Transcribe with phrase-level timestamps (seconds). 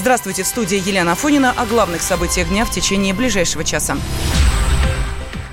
[0.00, 3.98] Здравствуйте, в студии Елена Афонина о главных событиях дня в течение ближайшего часа.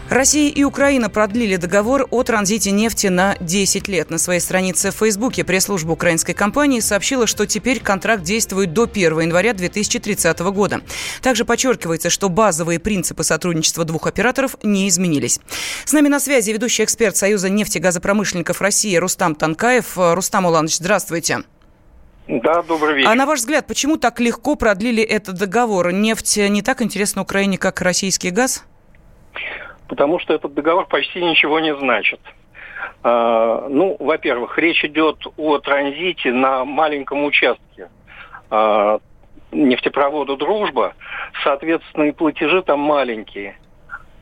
[0.10, 4.10] Россия и Украина продлили договор о транзите нефти на 10 лет.
[4.10, 9.20] На своей странице в Фейсбуке пресс-служба украинской компании сообщила, что теперь контракт действует до 1
[9.20, 10.80] января 2030 года.
[11.22, 15.42] Также подчеркивается, что базовые принципы сотрудничества двух операторов не изменились.
[15.84, 19.98] С нами на связи ведущий эксперт Союза нефтегазопромышленников России Рустам Танкаев.
[19.98, 21.44] Рустам Уланович, здравствуйте.
[22.28, 23.10] Да, добрый вечер.
[23.10, 25.92] А на ваш взгляд, почему так легко продлили этот договор?
[25.92, 28.66] Нефть не так интересна Украине, как российский газ?
[29.88, 32.20] потому что этот договор почти ничего не значит.
[33.04, 37.90] А, ну, во-первых, речь идет о транзите на маленьком участке
[38.50, 39.00] а,
[39.52, 40.94] нефтепровода «Дружба»,
[41.44, 43.58] соответственно, и платежи там маленькие.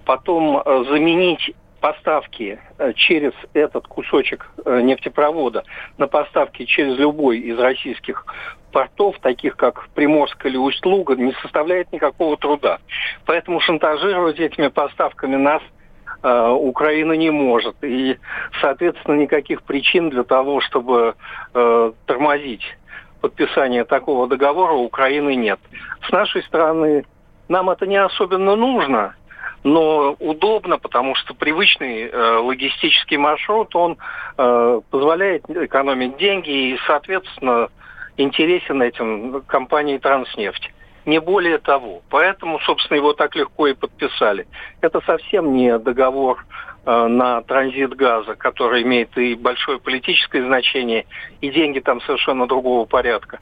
[0.06, 1.52] Потом а, заменить
[1.86, 5.64] поставки э, через этот кусочек э, нефтепровода
[6.00, 8.26] на поставки через любой из российских
[8.72, 12.80] портов, таких как Приморск или Усть-Луга, не составляет никакого труда.
[13.28, 15.62] Поэтому шантажировать этими поставками нас
[16.24, 17.76] э, Украина не может.
[17.84, 18.18] И,
[18.62, 21.14] соответственно, никаких причин для того, чтобы
[21.54, 22.64] э, тормозить
[23.22, 25.60] подписание такого договора Украины нет.
[26.08, 27.06] С нашей стороны
[27.48, 29.14] нам это не особенно нужно–
[29.66, 33.98] но удобно, потому что привычный э, логистический маршрут, он
[34.38, 37.70] э, позволяет экономить деньги и, соответственно,
[38.16, 40.72] интересен этим компании «Транснефть».
[41.06, 42.04] Не более того.
[42.12, 44.48] Поэтому, собственно, его так легко и подписали.
[44.82, 46.46] Это совсем не договор
[46.86, 51.08] э, на транзит газа, который имеет и большое политическое значение,
[51.42, 53.40] и деньги там совершенно другого порядка.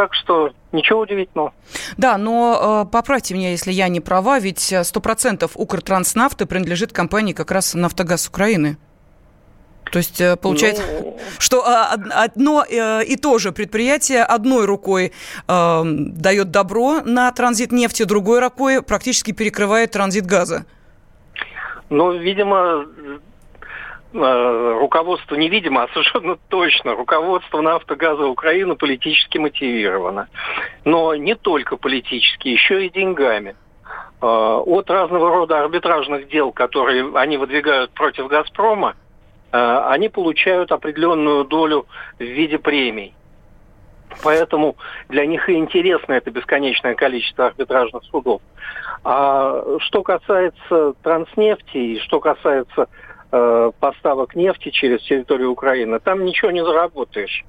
[0.00, 1.52] Так что ничего удивительного.
[1.98, 7.50] Да, но э, поправьте меня, если я не права, ведь 100% Укртранснафты принадлежит компании как
[7.50, 8.78] раз «Нафтогаз Украины».
[9.92, 11.18] То есть э, получается, ну...
[11.38, 15.12] что а, одно э, и то же предприятие одной рукой
[15.46, 20.64] э, дает добро на транзит нефти, другой рукой практически перекрывает транзит газа.
[21.90, 23.18] Ну, видимо, Э,
[24.12, 30.28] руководство невидимо, а совершенно точно руководство «Нафтогаза Украины» политически мотивировано.
[30.84, 33.54] Но не только политически, еще и деньгами.
[34.22, 38.96] Э, от разного рода арбитражных дел, которые они выдвигают против «Газпрома»,
[39.52, 41.86] э, они получают определенную долю
[42.18, 43.14] в виде премий.
[44.22, 44.76] Поэтому
[45.08, 48.42] для них и интересно это бесконечное количество арбитражных судов.
[49.04, 52.88] А что касается транснефти и что касается
[53.32, 57.44] Э, поставок нефти через территорию Украины, там ничего не заработаешь.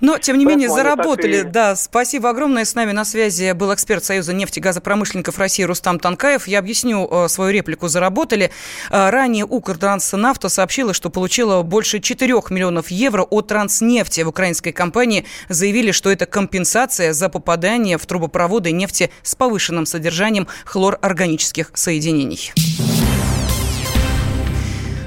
[0.00, 1.38] Но, тем не менее, заработали.
[1.38, 1.42] И...
[1.42, 2.64] Да, спасибо огромное.
[2.64, 6.46] С нами на связи был эксперт Союза нефтегазопромышленников России Рустам Танкаев.
[6.46, 8.52] Я объясню э, свою реплику «заработали».
[8.90, 14.20] Э, ранее Укртранснафта сообщила, что получила больше 4 миллионов евро от Транснефти.
[14.20, 20.46] В украинской компании заявили, что это компенсация за попадание в трубопроводы нефти с повышенным содержанием
[20.66, 22.52] хлорорганических соединений.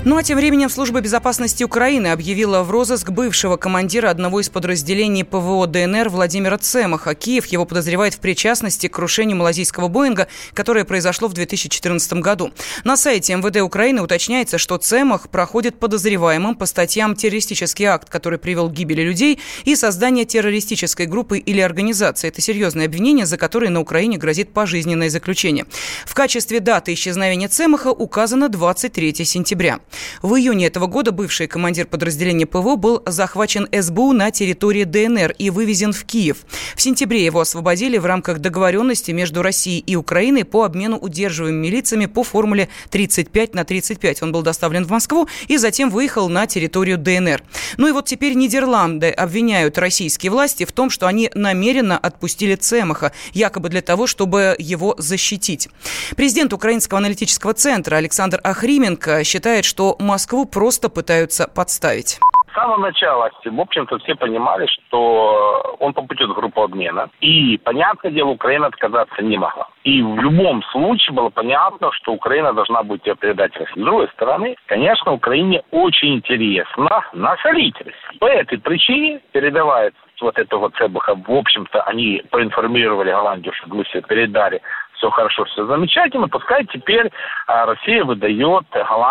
[0.05, 5.25] Ну а тем временем Служба безопасности Украины объявила в розыск бывшего командира одного из подразделений
[5.25, 7.13] ПВО ДНР Владимира Цемаха.
[7.13, 12.53] Киев его подозревает в причастности к крушению малазийского Боинга, которое произошло в 2014 году.
[12.85, 18.69] На сайте МВД Украины уточняется, что Цемах проходит подозреваемым по статьям «Террористический акт, который привел
[18.69, 22.29] к гибели людей» и «Создание террористической группы или организации».
[22.29, 25.65] Это серьезное обвинение, за которое на Украине грозит пожизненное заключение.
[26.05, 29.79] В качестве даты исчезновения Цемаха указано 23 сентября.
[30.21, 35.49] В июне этого года бывший командир подразделения ПВО был захвачен СБУ на территории ДНР и
[35.49, 36.37] вывезен в Киев.
[36.75, 42.05] В сентябре его освободили в рамках договоренности между Россией и Украиной по обмену удерживаемыми лицами
[42.05, 44.23] по формуле 35 на 35.
[44.23, 47.43] Он был доставлен в Москву и затем выехал на территорию ДНР.
[47.77, 53.11] Ну и вот теперь Нидерланды обвиняют российские власти в том, что они намеренно отпустили Цемаха,
[53.33, 55.69] якобы для того, чтобы его защитить.
[56.15, 62.19] Президент Украинского аналитического центра Александр Ахрименко считает, что Москву просто пытаются подставить
[62.57, 67.09] с самого начала, в общем-то, все понимали, что он попадет в группу обмена.
[67.21, 69.68] И, понятное дело, Украина отказаться не могла.
[69.83, 73.79] И в любом случае было понятно, что Украина должна будет ее передать России.
[73.79, 78.18] С другой стороны, конечно, Украине очень интересно насолить России.
[78.19, 84.62] По этой причине передавается вот этого Цебаха, в общем-то, они проинформировали Голландию, что все передали
[84.97, 87.09] все хорошо, все замечательно, пускай теперь
[87.47, 88.65] а, Россия выдает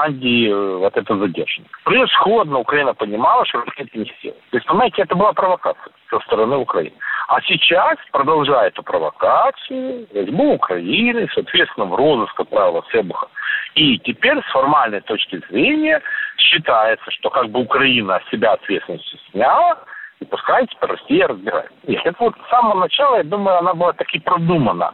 [0.06, 1.70] Голландии э, вот это задержание.
[1.84, 4.42] Превосходно Украина понимала, что Россия это не сделает.
[4.50, 6.94] То есть, понимаете, это была провокация со стороны Украины.
[7.28, 13.28] А сейчас, продолжая эту провокацию, СБУ Украины, соответственно, в розыск отправила Себуха.
[13.74, 16.00] И теперь с формальной точки зрения
[16.38, 19.78] считается, что как бы Украина себя ответственности сняла,
[20.20, 21.70] И пускай теперь Россия разбирает.
[21.86, 24.92] Нет, это вот с самого начала, я думаю, она была таки продумана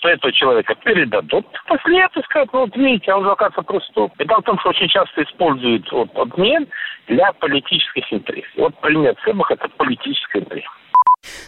[0.00, 1.46] что этого человека передадут.
[1.66, 4.20] После этого скажут, ну вот видите, он же оказывается преступник.
[4.20, 6.66] И дело в том, что очень часто используют вот, обмен
[7.06, 8.50] для политических интересов.
[8.56, 10.64] Вот пример Цебах– это политическая интерес.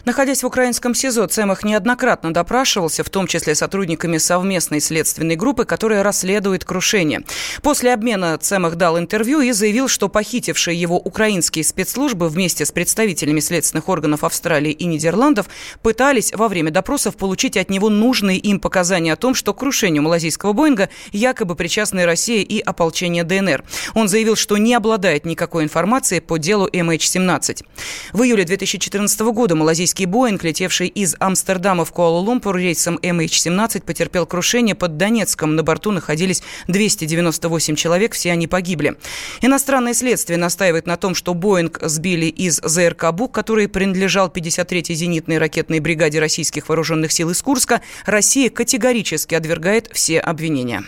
[0.05, 6.03] Находясь в украинском СИЗО, Цемах неоднократно допрашивался, в том числе сотрудниками совместной следственной группы, которая
[6.03, 7.21] расследует крушение.
[7.61, 13.39] После обмена Цемах дал интервью и заявил, что похитившие его украинские спецслужбы вместе с представителями
[13.39, 15.47] следственных органов Австралии и Нидерландов
[15.81, 20.03] пытались во время допросов получить от него нужные им показания о том, что к крушению
[20.03, 23.63] малазийского Боинга якобы причастны Россия и ополчение ДНР.
[23.93, 27.63] Он заявил, что не обладает никакой информацией по делу MH17.
[28.11, 34.75] В июле 2014 года малазийский Боинг, летевший из Амстердама в Куала-Лумпур рейсом MH17, потерпел крушение
[34.75, 35.55] под Донецком.
[35.55, 38.97] На борту находились 298 человек, все они погибли.
[39.41, 45.37] Иностранное следствие настаивает на том, что Боинг сбили из ЗРК «Бук», который принадлежал 53-й зенитной
[45.37, 47.81] ракетной бригаде российских вооруженных сил из Курска.
[48.05, 50.83] Россия категорически отвергает все обвинения.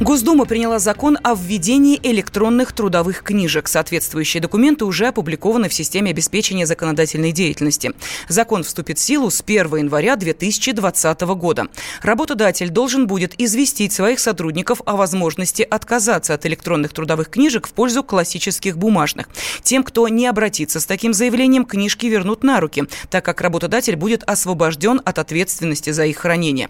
[0.00, 3.66] Госдума приняла закон о введении электронных трудовых книжек.
[3.66, 7.92] Соответствующие документы уже опубликованы в системе обеспечения законодательной деятельности.
[8.28, 11.66] Закон вступит в силу с 1 января 2020 года.
[12.00, 18.04] Работодатель должен будет известить своих сотрудников о возможности отказаться от электронных трудовых книжек в пользу
[18.04, 19.28] классических бумажных.
[19.64, 24.22] Тем, кто не обратится с таким заявлением, книжки вернут на руки, так как работодатель будет
[24.22, 26.68] освобожден от ответственности за их хранение.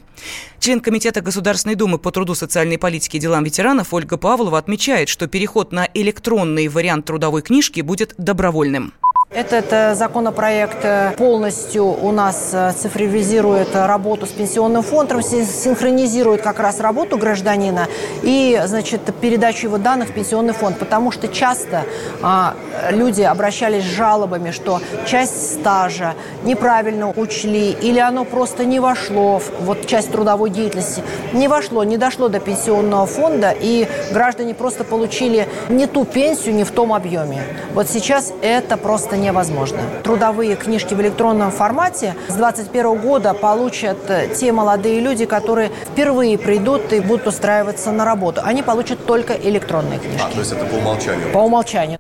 [0.60, 5.26] Член Комитета Государственной Думы по труду, социальной политике и делам ветеранов Ольга Павлова отмечает, что
[5.26, 8.94] переход на электронный вариант трудовой книжки будет добровольным.
[9.30, 16.58] Этот э, законопроект э, полностью у нас э, цифровизирует работу с пенсионным фондом, синхронизирует как
[16.58, 17.88] раз работу гражданина
[18.22, 20.78] и, значит, передачу его данных в пенсионный фонд.
[20.78, 21.82] Потому что часто
[22.22, 22.54] а,
[22.90, 26.14] люди обращались с жалобами, что часть стажа
[26.44, 31.02] неправильно учли или оно просто не вошло, в, вот часть трудовой деятельности
[31.34, 36.64] не вошло, не дошло до пенсионного фонда, и граждане просто получили не ту пенсию, не
[36.64, 37.42] в том объеме.
[37.74, 39.79] Вот сейчас это просто невозможно.
[40.03, 46.38] Трудовые книжки в электронном формате с 2021 года получат э, те молодые люди, которые впервые
[46.38, 48.41] придут и будут устраиваться на работу.
[48.44, 50.23] Они получат только электронные книжки.
[50.26, 51.32] А, то есть это по умолчанию?
[51.32, 51.99] По умолчанию.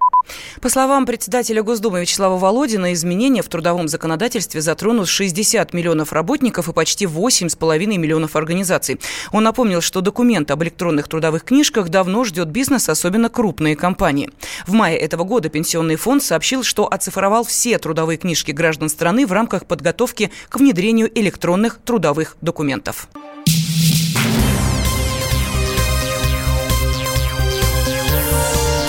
[0.60, 6.72] По словам председателя Госдумы Вячеслава Володина, изменения в трудовом законодательстве затронут 60 миллионов работников и
[6.72, 9.00] почти 8,5 миллионов организаций.
[9.32, 14.30] Он напомнил, что документ об электронных трудовых книжках давно ждет бизнес, особенно крупные компании.
[14.66, 19.32] В мае этого года Пенсионный фонд сообщил, что оцифровал все трудовые книжки граждан страны в
[19.32, 23.08] рамках подготовки к внедрению электронных трудовых документов.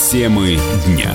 [0.09, 0.57] Темы
[0.87, 1.13] дня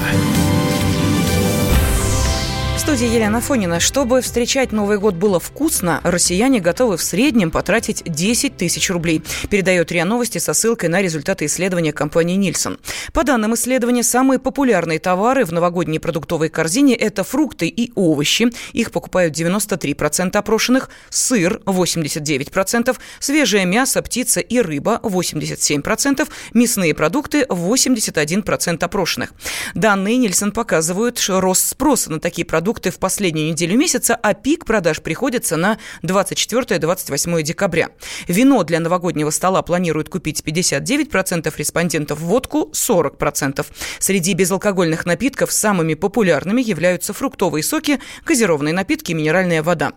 [2.84, 3.80] студии Елена Фонина.
[3.80, 9.22] Чтобы встречать Новый год было вкусно, россияне готовы в среднем потратить 10 тысяч рублей.
[9.48, 12.78] Передает РИА Новости со ссылкой на результаты исследования компании Нильсон.
[13.14, 18.50] По данным исследования, самые популярные товары в новогодней продуктовой корзине– это фрукты и овощи.
[18.74, 28.84] Их покупают 93% опрошенных, сыр– 89%, свежее мясо, птица и рыба– 87%, мясные продукты– 81%
[28.84, 29.32] опрошенных.
[29.74, 34.64] Данные Нильсон показывают рост спроса на такие продукты продукты в последнюю неделю месяца, а пик
[34.64, 37.90] продаж приходится на 24-28 декабря.
[38.26, 43.64] Вино для новогоднего стола планируют купить 59% респондентов, водку 40%.
[44.00, 49.92] Среди безалкогольных напитков самыми популярными являются фруктовые соки, газированные напитки и минеральная вода.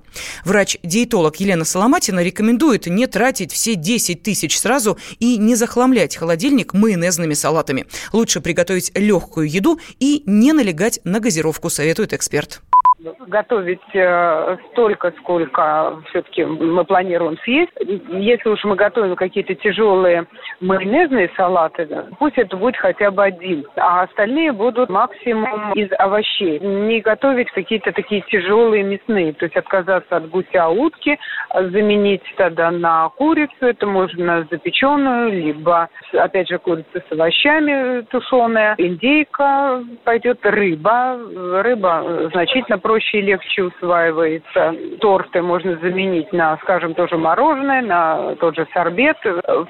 [0.45, 7.33] Врач-диетолог Елена Соломатина рекомендует не тратить все 10 тысяч сразу и не захламлять холодильник майонезными
[7.33, 7.87] салатами.
[8.13, 12.61] Лучше приготовить легкую еду и не налегать на газировку, советует эксперт
[12.99, 17.71] готовить э, столько, сколько все-таки мы планируем съесть.
[18.09, 20.25] Если уж мы готовим какие-то тяжелые
[20.59, 21.87] майонезные салаты,
[22.17, 26.59] пусть это будет хотя бы один, а остальные будут максимум из овощей.
[26.59, 31.19] Не готовить какие-то такие тяжелые мясные, то есть отказаться от гуся, утки,
[31.53, 39.83] заменить тогда на курицу, это можно запеченную, либо, опять же, курица с овощами тушеная, индейка
[40.03, 41.17] пойдет, рыба,
[41.61, 44.73] рыба значительно проще и легче усваивается.
[45.01, 49.17] Торты можно заменить на, скажем, тоже мороженое, на тот же сорбет.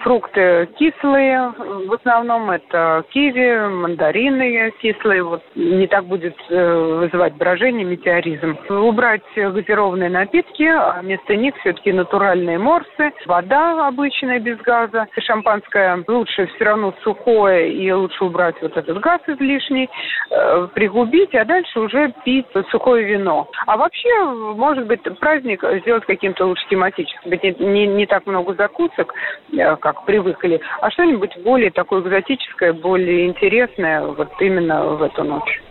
[0.01, 1.51] Фрукты кислые,
[1.87, 5.23] в основном это киви, мандарины кислые.
[5.23, 8.55] Вот не так будет э, вызывать брожение, метеоризм.
[8.69, 16.45] Убрать газированные напитки, а вместо них все-таки натуральные морсы, вода обычная без газа, шампанское лучше
[16.53, 19.89] все равно сухое и лучше убрать вот этот газ излишний,
[20.29, 23.49] э, пригубить, а дальше уже пить сухое вино.
[23.65, 24.09] А вообще,
[24.55, 27.29] может быть, праздник сделать каким-то лучше тематическим.
[27.29, 29.13] Быть не, не, не так много закусок,
[29.51, 35.61] э, как привыкли, а что-нибудь более такое экзотическое, более интересное вот именно в эту ночь.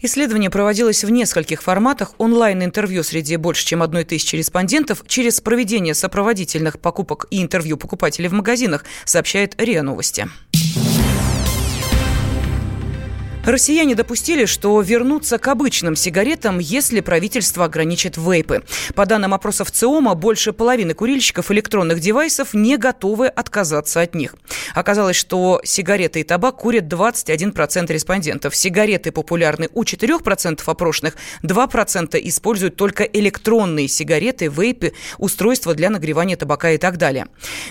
[0.00, 2.14] Исследование проводилось в нескольких форматах.
[2.18, 8.32] Онлайн-интервью среди больше чем одной тысячи респондентов через проведение сопроводительных покупок и интервью покупателей в
[8.32, 10.26] магазинах, сообщает РИА Новости.
[13.44, 18.62] Россияне допустили, что вернутся к обычным сигаретам, если правительство ограничит вейпы.
[18.94, 24.36] По данным опросов ЦИОМа, больше половины курильщиков электронных девайсов не готовы отказаться от них.
[24.74, 28.54] Оказалось, что сигареты и табак курят 21% респондентов.
[28.54, 36.70] Сигареты популярны у 4% опрошенных, 2% используют только электронные сигареты, вейпы, устройства для нагревания табака
[36.70, 37.26] и так далее.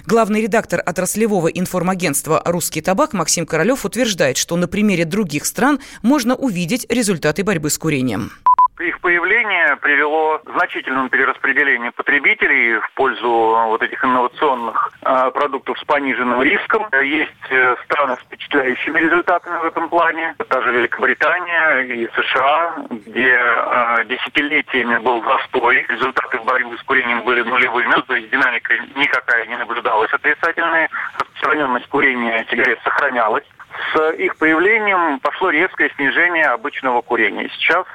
[0.06, 5.80] Главный редактор отраслевого информагентства «Русский табак» Максим Королев утверждает, что на примере других стран стран
[6.02, 8.32] можно увидеть результаты борьбы с курением.
[8.80, 15.84] Их появление привело к значительному перераспределению потребителей в пользу вот этих инновационных э, продуктов с
[15.84, 16.88] пониженным риском.
[17.04, 20.34] Есть э, страны с впечатляющими результатами в этом плане.
[20.50, 25.86] Та же Великобритания и США, где э, десятилетиями был застой.
[25.88, 30.90] Результаты борьбы с курением были нулевыми, то есть динамика никакая не наблюдалась отрицательная.
[31.20, 33.46] Распространенность курения сигарет сохранялась.
[33.94, 37.50] С их появлением пошло резкое снижение обычного курения.
[37.54, 37.86] Сейчас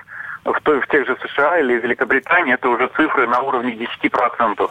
[0.44, 4.68] в, той, в тех же США или Великобритании это уже цифры на уровне 10%.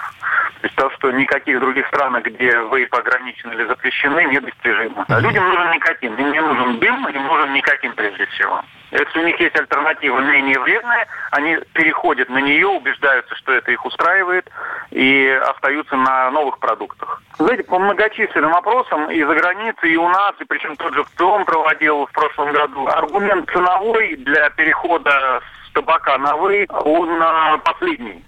[0.62, 5.06] То есть то, что никаких других странах, где вейп ограничены или запрещены, недостижимо.
[5.08, 6.16] А людям нужен никотин.
[6.16, 8.64] Им не нужен дым, им нужен никотин прежде всего.
[8.92, 13.86] Если у них есть альтернатива менее вредная, они переходят на нее, убеждаются, что это их
[13.86, 14.50] устраивает,
[14.92, 17.22] и остаются на новых продуктах.
[17.38, 21.46] Знаете, по многочисленным опросам и за границей, и у нас, и причем тот же ВЦИОМ
[21.46, 28.24] проводил в прошлом году, аргумент ценовой для перехода с табака на вы, он последний.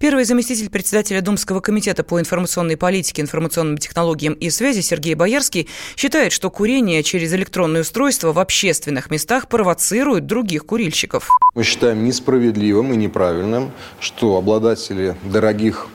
[0.00, 6.32] Первый заместитель председателя Думского комитета по информационной политике, информационным технологиям и связи Сергей Боярский считает,
[6.32, 11.28] что курение через электронные устройства в общественных местах провоцирует других курильщиков.
[11.54, 15.88] Мы считаем несправедливым и неправильным, что обладатели дорогих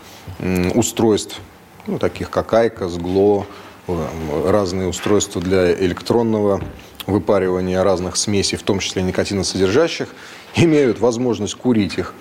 [0.75, 1.41] устройств,
[1.87, 3.47] ну, таких как Айка, Сгло,
[3.87, 6.61] э, разные устройства для электронного
[7.07, 10.09] выпаривания разных смесей, в том числе никотиносодержащих,
[10.55, 12.13] имеют возможность курить их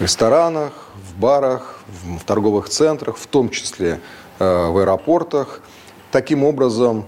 [0.00, 4.00] ресторанах, в барах, в торговых центрах, в том числе
[4.38, 5.60] э, в аэропортах.
[6.10, 7.06] Таким образом,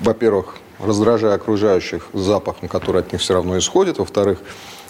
[0.00, 3.98] во-первых, раздражая окружающих запахом, который от них все равно исходит.
[3.98, 4.40] Во-вторых,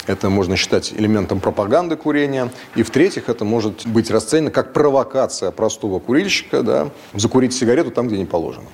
[0.07, 2.51] это можно считать элементом пропаганды курения.
[2.75, 8.19] И в-третьих, это может быть расценено как провокация простого курильщика да, закурить сигарету там, где
[8.19, 8.67] не положено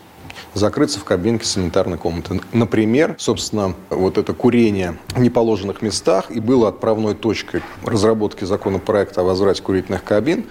[0.55, 2.41] закрыться в кабинке санитарной комнаты.
[2.53, 9.25] Например, собственно, вот это курение в неположенных местах и было отправной точкой разработки законопроекта о
[9.25, 10.47] возврате курительных кабин.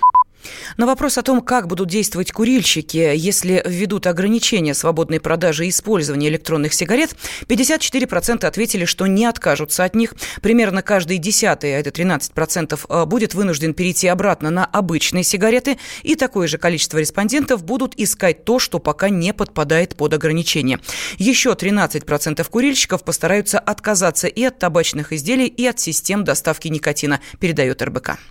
[0.78, 6.30] На вопрос о том, как будут действовать курильщики, если введут ограничения свободной продажи и использования
[6.30, 7.16] электронных сигарет,
[7.48, 10.14] 54% ответили, что не откажутся от них.
[10.42, 16.16] Примерно каждый десятый, а это 13%, э, будет вынужден перейти обратно на обычные сигареты, и
[16.16, 20.80] такое же количество респондентов будут искать то, что пока не подпадает под ограничения.
[21.18, 27.82] Еще 13% курильщиков постараются отказаться и от табачных изделий, и от систем доставки никотина, передает
[27.82, 28.31] РБК.